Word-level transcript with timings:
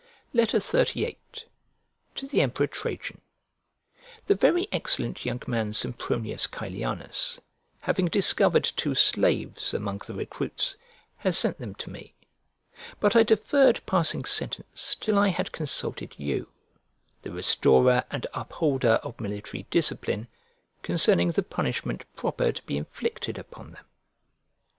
XXXVIII 0.35 1.15
To 2.15 2.25
THE 2.25 2.41
EMPEROR 2.41 2.65
TRAJAN 2.65 3.21
THE 4.25 4.33
very 4.33 4.67
excellent 4.71 5.25
young 5.25 5.43
man 5.45 5.75
Sempronius 5.75 6.47
Caelianus, 6.47 7.39
having 7.81 8.07
discovered 8.07 8.63
two 8.63 8.95
slaves 8.95 9.75
among 9.75 10.01
the 10.07 10.15
recruits, 10.15 10.77
has 11.17 11.37
sent 11.37 11.59
them 11.59 11.75
to 11.75 11.91
me. 11.91 12.15
But 12.99 13.15
I 13.15 13.21
deferred 13.21 13.85
passing 13.85 14.25
sentence 14.25 14.95
till 14.99 15.19
I 15.19 15.27
had 15.27 15.51
consulted 15.51 16.15
you, 16.17 16.47
the 17.21 17.29
restorer 17.29 18.03
and 18.09 18.25
upholder 18.33 18.93
of 19.03 19.21
military 19.21 19.67
discipline, 19.69 20.27
concerning 20.81 21.29
the 21.29 21.43
punishment 21.43 22.05
proper 22.15 22.51
to 22.51 22.63
be 22.63 22.75
inflicted 22.75 23.37
upon 23.37 23.73
them. 23.73 23.85